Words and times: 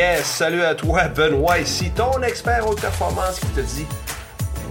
Yes, 0.00 0.24
salut 0.24 0.62
à 0.62 0.74
toi 0.74 1.08
Benoît 1.08 1.58
ici, 1.58 1.90
ton 1.94 2.22
expert 2.22 2.66
haute 2.66 2.80
performance 2.80 3.38
qui 3.38 3.48
te 3.48 3.60
dit 3.60 3.86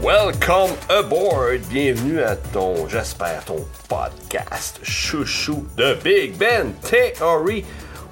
Welcome 0.02 0.72
aboard, 0.90 1.60
bienvenue 1.70 2.20
à 2.24 2.36
ton, 2.36 2.88
j'espère, 2.88 3.46
ton 3.46 3.64
podcast 3.88 4.80
chouchou 4.82 5.68
de 5.78 5.94
Big 6.04 6.36
Ben 6.36 6.74
Theory 6.82 7.64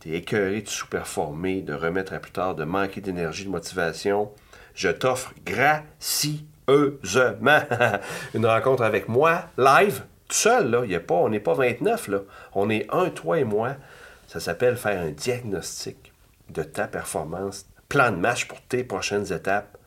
tu 0.00 0.12
es 0.12 0.18
écœuré 0.18 0.62
de 0.62 0.68
sous-performer, 0.68 1.62
de 1.62 1.74
remettre 1.74 2.12
à 2.12 2.20
plus 2.20 2.30
tard, 2.30 2.54
de 2.54 2.62
manquer 2.64 3.00
d'énergie, 3.00 3.44
de 3.44 3.50
motivation. 3.50 4.30
Je 4.74 4.88
t'offre 4.88 5.34
gracieusement 5.44 6.46
une 8.34 8.46
rencontre 8.46 8.82
avec 8.82 9.08
moi 9.08 9.46
live 9.58 10.02
tout 10.28 10.36
seul, 10.36 10.70
là, 10.70 10.84
y 10.84 10.94
a 10.94 11.00
pas, 11.00 11.14
on 11.14 11.28
n'est 11.28 11.40
pas 11.40 11.54
29, 11.54 12.08
là. 12.08 12.20
On 12.54 12.70
est 12.70 12.86
un, 12.92 13.10
toi 13.10 13.38
et 13.38 13.44
moi. 13.44 13.76
Ça 14.26 14.40
s'appelle 14.40 14.76
faire 14.76 15.00
un 15.00 15.10
diagnostic 15.10 16.12
de 16.50 16.62
ta 16.62 16.88
performance, 16.88 17.66
plan 17.88 18.10
de 18.10 18.16
match 18.16 18.46
pour 18.46 18.60
tes 18.62 18.82
prochaines 18.84 19.32
étapes. 19.32 19.78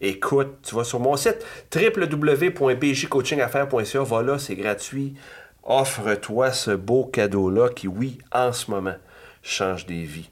Écoute, 0.00 0.56
tu 0.62 0.74
vas 0.74 0.82
sur 0.84 1.00
mon 1.00 1.16
site 1.16 1.44
www.bjcoachingaffaires.ca, 1.74 4.02
va 4.02 4.22
là, 4.22 4.38
c'est 4.38 4.56
gratuit. 4.56 5.14
Offre-toi 5.62 6.52
ce 6.52 6.72
beau 6.72 7.06
cadeau-là 7.06 7.70
qui, 7.70 7.88
oui, 7.88 8.18
en 8.32 8.52
ce 8.52 8.70
moment, 8.70 8.96
change 9.42 9.86
des 9.86 10.04
vies. 10.04 10.28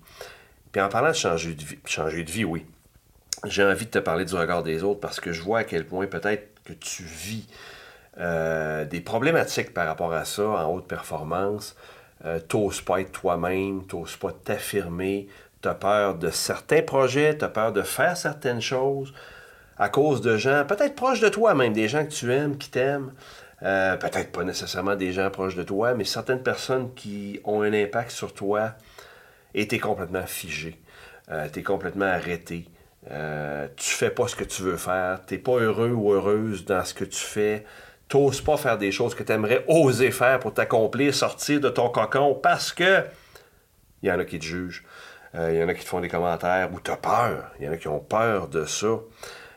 Puis 0.73 0.83
en 0.83 0.91
parlant 0.91 1.11
de 1.11 1.15
changer 1.15 1.55
de 1.55 1.63
vie, 1.63 1.79
changer 1.87 2.25
de 2.25 2.31
vie, 2.31 2.45
oui, 2.45 2.67
j'ai 3.45 3.65
envie 3.65 3.87
de 3.87 3.91
te 3.91 3.99
parler 3.99 4.25
du 4.25 4.35
regard 4.35 4.63
des 4.63 4.83
autres 4.83 5.01
parce 5.01 5.21
que 5.21 5.33
je 5.33 5.43
vois 5.43 5.61
à 5.61 5.65
quel 5.65 5.87
point 5.87 6.07
peut-être 6.07 6.49
que 6.65 6.73
tu 6.75 7.03
vis 7.03 7.47
euh, 8.19 8.85
des 8.85 9.01
problématiques 9.01 9.73
par 9.73 9.87
rapport 9.87 10.13
à 10.13 10.25
ça 10.25 10.43
en 10.43 10.73
haute 10.73 10.87
performance. 10.87 11.77
Euh, 12.25 12.39
t'oses 12.39 12.81
pas 12.81 13.01
être 13.01 13.13
toi-même, 13.13 13.85
t'oses 13.87 14.17
pas 14.17 14.33
t'affirmer, 14.33 15.29
t'as 15.61 15.75
peur 15.75 16.17
de 16.17 16.31
certains 16.31 16.83
projets, 16.83 17.37
t'as 17.37 17.49
peur 17.49 17.73
de 17.73 17.83
faire 17.83 18.17
certaines 18.17 18.61
choses 18.61 19.13
à 19.79 19.89
cause 19.89 20.21
de 20.21 20.37
gens, 20.37 20.65
peut-être 20.65 20.95
proches 20.95 21.21
de 21.21 21.29
toi 21.29 21.55
même, 21.55 21.73
des 21.73 21.89
gens 21.89 22.05
que 22.05 22.11
tu 22.11 22.33
aimes, 22.33 22.57
qui 22.57 22.71
t'aiment. 22.71 23.13
Euh, 23.63 23.97
peut-être 23.97 24.33
pas 24.33 24.43
nécessairement 24.43 24.97
des 24.97 25.13
gens 25.13 25.31
proches 25.31 25.55
de 25.55 25.63
toi, 25.63 25.95
mais 25.95 26.05
certaines 26.05 26.43
personnes 26.43 26.93
qui 26.95 27.41
ont 27.45 27.63
un 27.63 27.73
impact 27.73 28.11
sur 28.11 28.35
toi 28.35 28.75
et 29.55 29.69
t'es 29.69 29.79
complètement 29.79 30.27
figé, 30.27 30.81
euh, 31.31 31.49
t'es 31.51 31.63
complètement 31.63 32.07
arrêté. 32.07 32.67
Euh, 33.11 33.69
tu 33.77 33.91
fais 33.91 34.11
pas 34.11 34.27
ce 34.27 34.37
que 34.37 34.45
tu 34.45 34.63
veux 34.63 34.77
faire, 34.77 35.25
t'es 35.27 35.39
pas 35.39 35.59
heureux 35.59 35.91
ou 35.91 36.13
heureuse 36.13 36.65
dans 36.65 36.85
ce 36.85 36.95
que 36.95 37.05
tu 37.05 37.21
fais, 37.21 37.65
t'oses 38.13 38.43
pas 38.43 38.59
faire 38.59 38.77
des 38.77 38.93
choses 38.93 39.15
que 39.15 39.23
tu 39.23 39.33
aimerais 39.33 39.65
oser 39.69 40.11
faire 40.11 40.39
pour 40.39 40.53
t'accomplir, 40.53 41.15
sortir 41.15 41.61
de 41.61 41.71
ton 41.71 41.89
cocon 41.89 42.35
parce 42.35 42.71
que 42.71 43.07
il 44.03 44.11
y 44.11 44.13
en 44.13 44.19
a 44.19 44.27
qui 44.27 44.39
te 44.39 44.45
jugent, 44.45 44.85
euh, 45.35 45.51
il 45.51 45.59
y 45.59 45.65
en 45.65 45.69
a 45.69 45.73
qui 45.73 45.83
te 45.83 45.89
font 45.89 46.01
des 46.01 46.11
commentaires 46.11 46.69
ou 46.75 46.79
tu 46.79 46.91
as 46.91 46.99
peur, 46.99 47.53
il 47.59 47.65
y 47.65 47.69
en 47.71 47.73
a 47.73 47.79
qui 47.79 47.89
ont 47.89 48.01
peur 48.01 48.49
de 48.49 48.67
ça. 48.67 48.99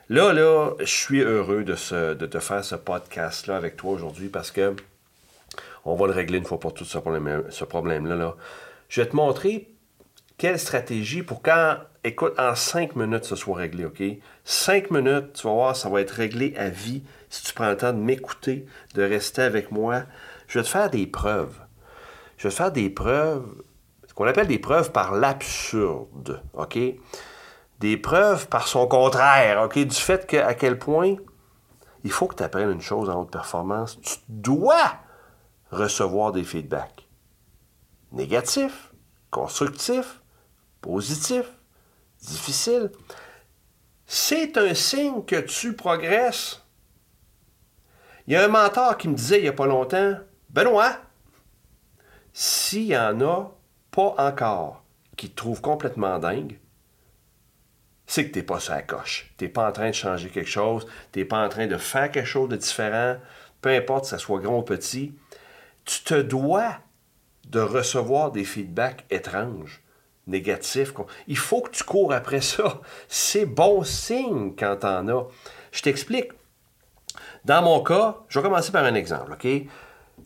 Là, 0.08 0.32
là, 0.32 0.72
je 0.80 0.86
suis 0.86 1.20
heureux 1.20 1.66
de, 1.66 2.14
de 2.14 2.26
te 2.26 2.40
faire 2.40 2.64
ce 2.64 2.76
podcast-là 2.76 3.58
avec 3.58 3.76
toi 3.76 3.92
aujourd'hui 3.92 4.30
parce 4.30 4.52
que 4.52 4.74
on 5.84 5.96
va 5.96 6.08
le 6.08 6.14
régler 6.14 6.38
une 6.38 6.46
fois 6.46 6.58
pour 6.58 6.74
toutes, 6.74 6.88
ce 6.88 6.98
problème-là. 6.98 7.42
Ce 7.50 7.66
problème 7.66 8.08
-là, 8.08 8.16
là. 8.18 8.36
Je 8.88 9.02
vais 9.02 9.10
te 9.10 9.18
montrer 9.18 9.68
quelle 10.38 10.60
stratégie 10.60 11.24
pour 11.24 11.42
quand, 11.42 11.78
écoute, 12.04 12.34
en 12.38 12.56
cinq 12.56 12.96
minutes, 12.96 13.24
ce 13.24 13.36
soit 13.36 13.56
réglé, 13.56 13.86
OK? 13.86 14.04
Cinq 14.44 14.92
minutes, 14.92 15.34
tu 15.34 15.48
vas 15.48 15.54
voir, 15.54 15.76
ça 15.76 15.90
va 15.90 16.02
être 16.02 16.12
réglé 16.12 16.54
à 16.58 16.70
vie 16.70 17.04
si 17.30 17.44
tu 17.44 17.54
prends 17.54 17.70
le 17.70 17.78
temps 17.78 17.94
de 17.94 18.00
m'écouter, 18.00 18.66
de 18.94 19.04
rester 19.04 19.42
avec 19.42 19.72
moi. 19.72 20.04
Je 20.48 20.60
vais 20.60 20.64
te 20.64 20.70
faire 20.70 20.90
des 20.90 21.08
preuves. 21.08 21.60
Je 22.38 22.44
vais 22.44 22.50
te 22.50 22.56
faire 22.56 22.72
des 22.72 22.90
preuves, 22.90 23.64
ce 24.08 24.14
qu'on 24.14 24.28
appelle 24.28 24.48
des 24.48 24.60
preuves 24.60 24.92
par 24.92 25.14
l'absurde, 25.14 26.44
OK? 26.54 26.78
Des 27.80 27.98
preuves 27.98 28.48
par 28.48 28.68
son 28.68 28.88
contraire, 28.88 29.62
OK? 29.64 29.80
Du 29.80 29.96
fait 29.96 30.28
que, 30.28 30.38
à 30.38 30.54
quel 30.54 30.78
point 30.78 31.16
il 32.06 32.12
faut 32.12 32.28
que 32.28 32.36
tu 32.36 32.44
apprennes 32.44 32.70
une 32.70 32.82
chose 32.82 33.10
en 33.10 33.22
haute 33.22 33.32
performance. 33.32 34.00
Tu 34.00 34.18
dois 34.30 35.00
recevoir 35.72 36.32
des 36.32 36.44
feedbacks. 36.44 37.10
Négatifs, 38.12 38.94
constructifs, 39.32 40.22
positif, 40.86 41.46
difficile, 42.22 42.92
c'est 44.06 44.58
un 44.58 44.74
signe 44.74 45.24
que 45.26 45.42
tu 45.42 45.74
progresses. 45.74 46.62
Il 48.28 48.34
y 48.34 48.36
a 48.36 48.46
un 48.46 48.48
mentor 48.48 48.98
qui 48.98 49.08
me 49.08 49.16
disait 49.16 49.40
il 49.40 49.44
n'y 49.44 49.50
a 49.50 49.54
pas 49.54 49.66
longtemps, 49.66 50.16
Benoît, 50.50 50.98
s'il 52.34 52.84
y 52.84 52.98
en 52.98 53.20
a 53.22 53.52
pas 53.92 54.16
encore 54.18 54.84
qui 55.18 55.30
te 55.30 55.36
trouvent 55.36 55.62
complètement 55.62 56.20
dingue, 56.20 56.60
c'est 58.08 58.28
que 58.28 58.34
tu 58.34 58.40
n'es 58.40 58.46
pas 58.46 58.60
sur 58.60 58.74
la 58.74 58.82
coche. 58.82 59.34
Tu 59.38 59.46
n'es 59.46 59.50
pas 59.50 59.68
en 59.68 59.72
train 59.72 59.90
de 59.90 59.96
changer 59.96 60.30
quelque 60.30 60.50
chose, 60.50 60.86
tu 61.12 61.20
n'es 61.20 61.26
pas 61.26 61.44
en 61.44 61.50
train 61.50 61.68
de 61.68 61.78
faire 61.78 62.12
quelque 62.12 62.28
chose 62.28 62.50
de 62.50 62.58
différent, 62.58 63.18
peu 63.62 63.70
importe 63.70 64.06
si 64.06 64.12
ça 64.12 64.18
soit 64.20 64.40
grand 64.40 64.60
ou 64.60 64.64
petit. 64.64 65.16
Tu 65.86 66.04
te 66.04 66.22
dois 66.22 66.78
de 67.48 67.60
recevoir 67.60 68.32
des 68.32 68.44
feedbacks 68.44 69.06
étranges 69.10 69.82
négatif. 70.28 70.94
Il 71.28 71.38
faut 71.38 71.62
que 71.62 71.72
tu 71.72 71.84
cours 71.84 72.14
après 72.14 72.42
ça. 72.42 72.82
C'est 73.08 73.46
bon 73.46 73.84
signe 73.84 74.54
quand 74.58 74.78
t'en 74.82 75.08
as. 75.08 75.28
Je 75.72 75.82
t'explique. 75.82 76.32
Dans 77.44 77.62
mon 77.62 77.84
cas, 77.84 78.18
je 78.28 78.40
vais 78.40 78.44
commencer 78.44 78.72
par 78.72 78.86
un 78.86 78.96
exemple, 78.96 79.34
OK? 79.34 79.48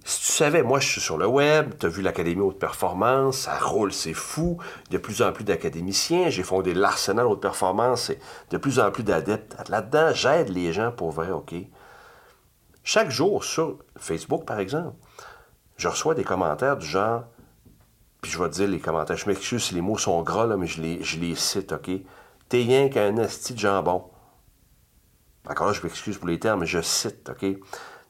Si 0.05 0.21
tu 0.21 0.31
savais, 0.31 0.63
moi, 0.63 0.79
je 0.79 0.87
suis 0.87 1.01
sur 1.01 1.17
le 1.17 1.27
web, 1.27 1.73
tu 1.77 1.85
as 1.85 1.89
vu 1.89 2.01
l'Académie 2.01 2.41
Haute 2.41 2.57
Performance, 2.59 3.39
ça 3.39 3.57
roule, 3.59 3.91
c'est 3.91 4.13
fou. 4.13 4.57
De 4.89 4.97
plus 4.97 5.21
en 5.21 5.33
plus 5.33 5.43
d'académiciens. 5.43 6.29
J'ai 6.29 6.43
fondé 6.43 6.73
l'Arsenal 6.73 7.27
Haute 7.27 7.41
Performance, 7.41 8.09
et 8.09 8.19
de 8.49 8.57
plus 8.57 8.79
en 8.79 8.91
plus 8.91 9.03
d'adeptes 9.03 9.55
là-dedans. 9.67 10.11
J'aide 10.13 10.49
les 10.49 10.71
gens 10.71 10.91
pour 10.91 11.11
vrai, 11.11 11.31
OK? 11.31 11.53
Chaque 12.83 13.11
jour 13.11 13.43
sur 13.43 13.79
Facebook, 13.97 14.45
par 14.45 14.59
exemple, 14.59 14.95
je 15.75 15.87
reçois 15.87 16.15
des 16.15 16.23
commentaires 16.23 16.77
du 16.77 16.85
genre 16.85 17.25
puis 18.21 18.31
je 18.31 18.41
vais 18.41 18.49
te 18.49 18.55
dire 18.55 18.67
les 18.67 18.79
commentaires. 18.79 19.17
Je 19.17 19.27
m'excuse 19.27 19.63
si 19.63 19.73
les 19.73 19.81
mots 19.81 19.97
sont 19.97 20.21
gras, 20.21 20.45
là, 20.45 20.57
mais 20.57 20.67
je 20.67 20.81
les, 20.81 21.03
je 21.03 21.19
les 21.19 21.35
cite, 21.35 21.71
OK? 21.71 21.89
T'es 22.49 22.57
rien 22.57 22.89
qu'un 22.89 23.17
asti 23.17 23.53
de 23.53 23.59
jambon. 23.59 24.09
Encore 25.47 25.67
là, 25.67 25.73
je 25.73 25.81
m'excuse 25.81 26.17
pour 26.17 26.27
les 26.27 26.39
termes, 26.39 26.61
mais 26.61 26.65
je 26.65 26.81
cite, 26.81 27.29
OK? 27.29 27.45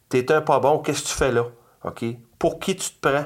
T'es 0.10 0.32
un 0.32 0.42
pas 0.42 0.60
bon, 0.60 0.80
qu'est-ce 0.80 1.04
que 1.04 1.08
tu 1.10 1.14
fais 1.14 1.32
là? 1.32 1.46
OK? 1.84 2.06
Pour 2.40 2.60
qui 2.60 2.76
tu 2.76 2.90
te 2.90 3.08
prends? 3.08 3.26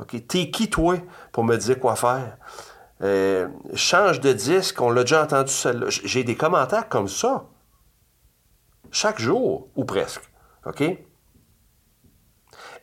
OK? 0.00 0.26
T'es 0.26 0.50
qui, 0.50 0.68
toi, 0.68 0.96
pour 1.32 1.44
me 1.44 1.56
dire 1.56 1.78
quoi 1.78 1.94
faire? 1.94 2.38
Euh, 3.02 3.48
change 3.74 4.20
de 4.20 4.32
disque, 4.32 4.80
on 4.80 4.90
l'a 4.90 5.02
déjà 5.02 5.22
entendu 5.22 5.52
celle-là. 5.52 5.86
J'ai 5.88 6.24
des 6.24 6.34
commentaires 6.34 6.88
comme 6.88 7.08
ça. 7.08 7.46
Chaque 8.90 9.20
jour, 9.20 9.68
ou 9.76 9.84
presque. 9.84 10.22
OK? 10.64 10.82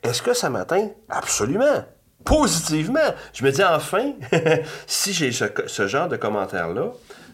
Est-ce 0.04 0.22
que 0.22 0.34
ça 0.34 0.50
m'atteint? 0.50 0.90
Absolument 1.10 1.84
positivement. 2.24 3.14
Je 3.34 3.44
me 3.44 3.52
dis 3.52 3.64
enfin, 3.64 4.14
si 4.88 5.14
j'ai 5.14 5.32
ce, 5.32 5.88
genre 5.88 6.08
de 6.08 6.18
commentaires-là, 6.18 6.92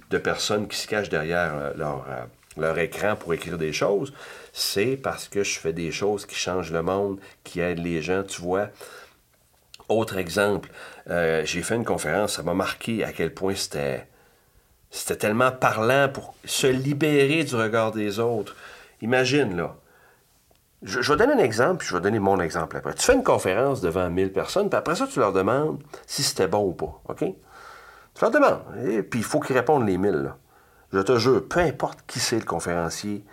de 0.10 0.18
personnes 0.18 0.68
qui 0.68 0.78
se 0.78 0.88
cachent 0.88 1.10
derrière 1.10 1.52
euh, 1.56 1.74
leur, 1.76 2.06
euh, 2.10 2.26
leur 2.58 2.78
écran 2.80 3.16
pour 3.16 3.34
écrire 3.34 3.58
des 3.58 3.74
choses, 3.74 4.14
c'est 4.54 4.98
parce 4.98 5.28
que 5.28 5.44
je 5.44 5.60
fais 5.60 5.74
des 5.74 5.92
choses 5.92 6.26
qui 6.26 6.36
changent 6.36 6.72
le 6.72 6.82
monde, 6.82 7.20
qui 7.44 7.60
aident 7.60 7.84
les 7.84 8.02
gens, 8.02 8.24
tu 8.24 8.42
vois. 8.42 8.70
Autre 9.88 10.18
exemple, 10.18 10.70
euh, 11.10 11.44
j'ai 11.46 11.64
fait 11.64 11.76
une 11.76 11.86
conférence, 11.86 12.34
ça 12.34 12.44
m'a 12.44 12.54
marqué 12.54 13.04
à 13.04 13.12
quel 13.12 13.34
point 13.34 13.56
c'était 13.56 14.08
C'était 14.92 15.16
tellement 15.16 15.52
parlant 15.52 16.10
pour 16.10 16.36
se 16.46 16.68
libérer 16.68 17.44
du 17.44 17.56
regard 17.56 17.92
des 17.92 18.20
autres. 18.20 18.56
Imagine, 19.02 19.56
là. 19.56 19.76
Je, 20.81 21.12
vais 21.12 21.18
donner 21.18 21.34
un 21.34 21.44
exemple, 21.44 21.80
puis 21.80 21.88
je 21.90 21.96
vais 21.96 22.02
donner 22.02 22.20
mon 22.20 22.40
exemple 22.40 22.78
après. 22.78 22.94
Tu 22.94 23.04
fais 23.04 23.14
une 23.14 23.24
conférence 23.24 23.81
devant 23.81 24.10
1000 24.10 24.31
personnes, 24.31 24.70
puis 24.70 24.78
après 24.78 24.96
ça, 24.96 25.08
tu 25.08 25.20
leur 25.20 25.34
demandes 25.34 25.84
si 26.08 26.24
c'était 26.24 26.48
bon 26.48 26.66
ou 26.66 26.74
pas. 26.74 27.02
OK? 27.10 27.20
Tu 27.20 28.22
leur 28.22 28.31
demandes. 28.31 28.62
Et 28.88 29.04
puis, 29.04 29.20
il 29.20 29.26
faut 29.26 29.40
qu'ils 29.40 29.58
répondent 29.58 29.86
les 29.86 29.98
1000. 29.98 30.12
Là. 30.12 30.38
Je 30.94 31.00
te 31.00 31.18
jure, 31.18 31.48
peu 31.48 31.60
importe 31.60 32.00
qui 32.08 32.20
c'est 32.20 32.38
le 32.38 32.46
conférencier, 32.46 33.26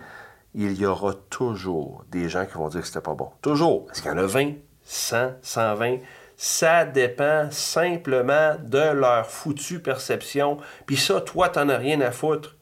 il 0.54 0.72
y 0.72 0.86
aura 0.86 1.14
toujours 1.30 2.04
des 2.10 2.28
gens 2.28 2.46
qui 2.46 2.54
vont 2.54 2.68
dire 2.68 2.80
que 2.80 2.86
c'était 2.86 3.00
pas 3.00 3.14
bon. 3.14 3.30
Toujours. 3.42 3.86
Est-ce 3.92 4.02
qu'il 4.02 4.10
y 4.10 4.14
en 4.14 4.18
a 4.18 4.26
20, 4.26 4.54
100, 4.82 5.32
120? 5.42 5.98
Ça 6.36 6.84
dépend 6.84 7.48
simplement 7.50 8.56
de 8.62 8.92
leur 8.92 9.26
foutue 9.26 9.80
perception. 9.80 10.58
Puis 10.84 10.96
ça, 10.96 11.20
toi, 11.20 11.48
t'en 11.48 11.68
as 11.68 11.76
rien 11.76 12.00
à 12.00 12.10
foutre. 12.10 12.56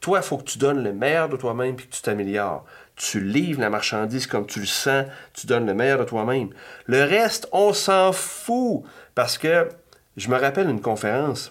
Toi, 0.00 0.18
il 0.18 0.24
faut 0.24 0.38
que 0.38 0.44
tu 0.44 0.58
donnes 0.58 0.82
le 0.82 0.92
meilleur 0.92 1.28
de 1.28 1.36
toi-même 1.36 1.76
puis 1.76 1.86
que 1.86 1.94
tu 1.94 2.02
t'améliores. 2.02 2.64
Tu 3.00 3.18
livres 3.18 3.62
la 3.62 3.70
marchandise 3.70 4.26
comme 4.26 4.46
tu 4.46 4.60
le 4.60 4.66
sens, 4.66 5.06
tu 5.32 5.46
donnes 5.46 5.64
le 5.64 5.72
meilleur 5.72 6.00
de 6.00 6.04
toi-même. 6.04 6.50
Le 6.84 7.02
reste, 7.02 7.48
on 7.50 7.72
s'en 7.72 8.12
fout. 8.12 8.82
Parce 9.14 9.38
que 9.38 9.70
je 10.18 10.28
me 10.28 10.36
rappelle 10.36 10.68
une 10.68 10.82
conférence 10.82 11.50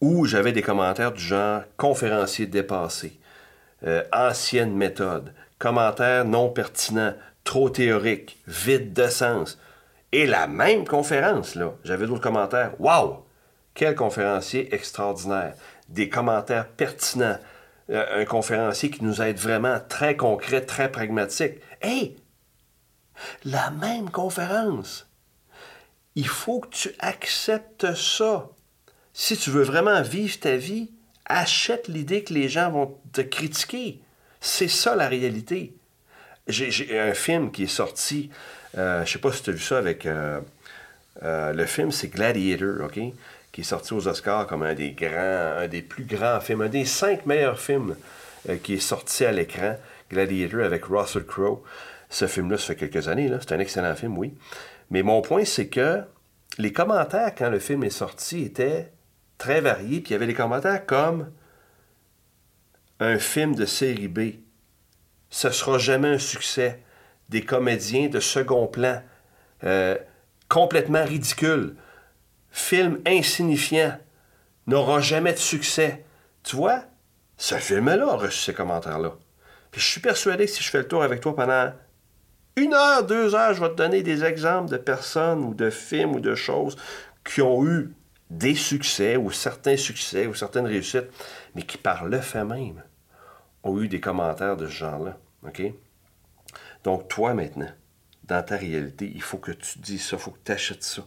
où 0.00 0.26
j'avais 0.26 0.50
des 0.50 0.62
commentaires 0.62 1.12
du 1.12 1.22
genre 1.22 1.62
conférencier 1.76 2.46
dépassé, 2.46 3.20
euh, 3.86 4.02
ancienne 4.12 4.74
méthode, 4.74 5.32
commentaires 5.60 6.24
non 6.24 6.48
pertinents, 6.48 7.14
trop 7.44 7.70
théoriques, 7.70 8.42
vide 8.48 8.94
de 8.94 9.06
sens. 9.06 9.60
Et 10.10 10.26
la 10.26 10.48
même 10.48 10.88
conférence, 10.88 11.54
là, 11.54 11.72
j'avais 11.84 12.08
d'autres 12.08 12.20
commentaires. 12.20 12.72
Waouh! 12.80 13.18
Quel 13.74 13.94
conférencier 13.94 14.74
extraordinaire! 14.74 15.54
Des 15.88 16.08
commentaires 16.08 16.66
pertinents. 16.66 17.38
Euh, 17.90 18.22
un 18.22 18.24
conférencier 18.24 18.90
qui 18.90 19.04
nous 19.04 19.20
aide 19.20 19.38
vraiment 19.38 19.78
très 19.88 20.16
concret, 20.16 20.62
très 20.62 20.90
pragmatique. 20.90 21.54
Hey! 21.82 22.16
La 23.44 23.70
même 23.70 24.10
conférence. 24.10 25.06
Il 26.14 26.26
faut 26.26 26.60
que 26.60 26.68
tu 26.68 26.90
acceptes 26.98 27.94
ça. 27.94 28.48
Si 29.12 29.36
tu 29.36 29.50
veux 29.50 29.62
vraiment 29.62 30.02
vivre 30.02 30.38
ta 30.40 30.56
vie, 30.56 30.92
achète 31.26 31.88
l'idée 31.88 32.24
que 32.24 32.34
les 32.34 32.48
gens 32.48 32.70
vont 32.70 32.98
te 33.12 33.20
critiquer. 33.20 34.00
C'est 34.40 34.68
ça 34.68 34.96
la 34.96 35.08
réalité. 35.08 35.76
J'ai 36.46 36.98
un 36.98 37.14
film 37.14 37.50
qui 37.50 37.64
est 37.64 37.66
sorti 37.66 38.30
euh, 38.76 39.04
je 39.04 39.12
sais 39.12 39.18
pas 39.18 39.32
si 39.32 39.42
tu 39.42 39.50
as 39.50 39.52
vu 39.52 39.60
ça 39.60 39.78
avec. 39.78 40.06
Euh, 40.06 40.40
euh, 41.22 41.52
le 41.52 41.66
film, 41.66 41.92
c'est 41.92 42.08
Gladiator, 42.08 42.84
OK? 42.84 42.98
Qui 43.54 43.60
est 43.60 43.64
sorti 43.64 43.94
aux 43.94 44.08
Oscars 44.08 44.48
comme 44.48 44.64
un 44.64 44.74
des 44.74 44.90
grands, 44.90 45.58
un 45.58 45.68
des 45.68 45.80
plus 45.80 46.02
grands 46.02 46.40
films, 46.40 46.62
un 46.62 46.68
des 46.68 46.84
cinq 46.84 47.24
meilleurs 47.24 47.60
films 47.60 47.94
qui 48.64 48.74
est 48.74 48.80
sorti 48.80 49.24
à 49.24 49.30
l'écran. 49.30 49.76
Gladiator 50.10 50.64
avec 50.64 50.86
Russell 50.86 51.24
Crowe. 51.24 51.62
Ce 52.10 52.26
film-là, 52.26 52.58
ça 52.58 52.74
fait 52.74 52.76
quelques 52.90 53.06
années. 53.06 53.30
C'est 53.40 53.52
un 53.52 53.60
excellent 53.60 53.94
film, 53.94 54.18
oui. 54.18 54.34
Mais 54.90 55.04
mon 55.04 55.22
point, 55.22 55.44
c'est 55.44 55.68
que 55.68 56.02
les 56.58 56.72
commentaires, 56.72 57.32
quand 57.32 57.48
le 57.48 57.60
film 57.60 57.84
est 57.84 57.90
sorti, 57.90 58.42
étaient 58.42 58.90
très 59.38 59.60
variés. 59.60 60.00
Puis 60.00 60.10
il 60.10 60.12
y 60.14 60.16
avait 60.16 60.26
des 60.26 60.34
commentaires 60.34 60.84
comme 60.84 61.30
un 62.98 63.18
film 63.20 63.54
de 63.54 63.66
série 63.66 64.08
B. 64.08 64.20
Ce 65.30 65.50
sera 65.50 65.78
jamais 65.78 66.08
un 66.08 66.18
succès 66.18 66.82
des 67.28 67.44
comédiens 67.44 68.08
de 68.08 68.18
second 68.18 68.66
plan, 68.66 69.00
euh, 69.62 69.96
complètement 70.48 71.04
ridicules, 71.04 71.76
film 72.54 73.00
insignifiant, 73.04 73.98
n'aura 74.68 75.00
jamais 75.00 75.32
de 75.32 75.38
succès. 75.38 76.04
Tu 76.44 76.54
vois, 76.54 76.84
ce 77.36 77.56
film-là 77.56 78.12
a 78.12 78.16
reçu 78.16 78.38
ces 78.38 78.54
commentaires-là. 78.54 79.14
Puis 79.72 79.80
je 79.80 79.86
suis 79.86 80.00
persuadé 80.00 80.46
que 80.46 80.52
si 80.52 80.62
je 80.62 80.70
fais 80.70 80.78
le 80.78 80.86
tour 80.86 81.02
avec 81.02 81.20
toi 81.20 81.34
pendant 81.34 81.72
une 82.54 82.72
heure, 82.72 83.04
deux 83.04 83.34
heures, 83.34 83.54
je 83.54 83.60
vais 83.60 83.70
te 83.70 83.74
donner 83.74 84.04
des 84.04 84.22
exemples 84.22 84.70
de 84.70 84.76
personnes 84.76 85.42
ou 85.42 85.52
de 85.52 85.68
films 85.68 86.14
ou 86.14 86.20
de 86.20 86.36
choses 86.36 86.76
qui 87.24 87.42
ont 87.42 87.66
eu 87.66 87.92
des 88.30 88.54
succès 88.54 89.16
ou 89.16 89.32
certains 89.32 89.76
succès 89.76 90.28
ou 90.28 90.34
certaines 90.34 90.66
réussites, 90.66 91.10
mais 91.56 91.62
qui 91.62 91.76
par 91.76 92.04
le 92.04 92.20
fait 92.20 92.44
même 92.44 92.84
ont 93.64 93.80
eu 93.80 93.88
des 93.88 94.00
commentaires 94.00 94.56
de 94.56 94.68
ce 94.68 94.72
genre-là. 94.72 95.18
Donc, 96.84 97.08
toi, 97.08 97.34
maintenant, 97.34 97.70
dans 98.22 98.44
ta 98.44 98.56
réalité, 98.56 99.10
il 99.12 99.22
faut 99.22 99.38
que 99.38 99.50
tu 99.50 99.80
dis 99.80 99.98
ça, 99.98 100.16
il 100.16 100.22
faut 100.22 100.30
que 100.30 100.38
tu 100.44 100.52
achètes 100.52 100.84
ça. 100.84 101.02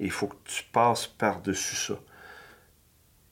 Il 0.00 0.10
faut 0.10 0.26
que 0.26 0.36
tu 0.44 0.64
passes 0.64 1.06
par-dessus 1.06 1.76
ça. 1.76 1.94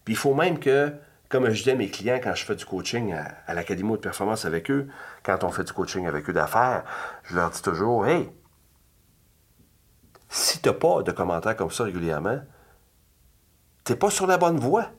Puis 0.04 0.14
il 0.14 0.16
faut 0.16 0.34
même 0.34 0.58
que, 0.58 0.92
comme 1.28 1.50
je 1.50 1.62
dis 1.62 1.70
à 1.70 1.74
mes 1.74 1.88
clients 1.88 2.20
quand 2.22 2.34
je 2.34 2.44
fais 2.44 2.56
du 2.56 2.64
coaching 2.64 3.14
à, 3.14 3.54
l'Académie 3.54 3.92
de 3.92 3.96
performance 3.96 4.44
avec 4.44 4.70
eux, 4.70 4.88
quand 5.22 5.44
on 5.44 5.50
fait 5.50 5.64
du 5.64 5.72
coaching 5.72 6.06
avec 6.06 6.28
eux 6.28 6.32
d'affaires, 6.32 6.84
je 7.24 7.36
leur 7.36 7.50
dis 7.50 7.62
toujours 7.62 8.06
Hey, 8.06 8.28
si 10.28 10.60
tu 10.60 10.68
n'as 10.68 10.74
pas 10.74 11.02
de 11.02 11.12
commentaires 11.12 11.56
comme 11.56 11.70
ça 11.70 11.84
régulièrement, 11.84 12.40
tu 13.84 13.92
n'es 13.92 13.98
pas 13.98 14.10
sur 14.10 14.26
la 14.26 14.38
bonne 14.38 14.58
voie. 14.58 14.90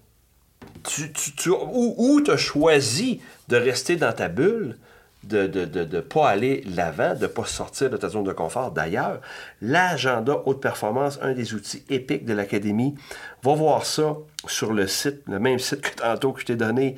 Tu, 0.83 1.11
tu, 1.11 1.49
ou 1.49 2.21
tu 2.23 2.31
as 2.31 2.37
choisi 2.37 3.21
de 3.49 3.57
rester 3.57 3.97
dans 3.97 4.13
ta 4.13 4.29
bulle, 4.29 4.77
de 5.23 5.47
ne 5.47 6.01
pas 6.01 6.29
aller 6.29 6.63
l'avant, 6.65 7.15
de 7.15 7.21
ne 7.21 7.27
pas 7.27 7.45
sortir 7.45 7.89
de 7.89 7.97
ta 7.97 8.09
zone 8.09 8.23
de 8.23 8.33
confort. 8.33 8.71
D'ailleurs, 8.71 9.21
l'agenda 9.61 10.41
haute 10.45 10.61
performance, 10.61 11.19
un 11.21 11.33
des 11.33 11.53
outils 11.53 11.83
épiques 11.89 12.25
de 12.25 12.33
l'Académie, 12.33 12.95
va 13.41 13.53
voir 13.53 13.85
ça 13.85 14.17
sur 14.47 14.73
le 14.73 14.87
site, 14.87 15.21
le 15.27 15.39
même 15.39 15.59
site 15.59 15.81
que 15.81 15.95
tantôt 15.95 16.33
que 16.33 16.41
je 16.41 16.45
t'ai 16.45 16.55
donné. 16.55 16.95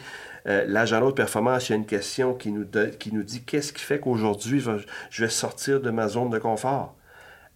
Euh, 0.47 0.63
l'agenda 0.67 1.05
haute 1.05 1.15
performance, 1.15 1.69
il 1.69 1.71
y 1.71 1.73
a 1.73 1.77
une 1.77 1.85
question 1.85 2.33
qui 2.33 2.51
nous, 2.51 2.65
qui 2.99 3.13
nous 3.13 3.23
dit 3.23 3.43
qu'est-ce 3.43 3.73
qui 3.73 3.81
fait 3.81 3.99
qu'aujourd'hui, 3.99 4.63
je 5.09 5.23
vais 5.23 5.29
sortir 5.29 5.81
de 5.81 5.89
ma 5.89 6.07
zone 6.07 6.29
de 6.29 6.39
confort? 6.39 6.95